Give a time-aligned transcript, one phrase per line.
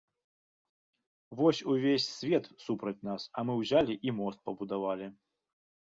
[1.41, 5.07] Вось увесь свет супраць нас, а мы ўзялі і мост пабудавалі.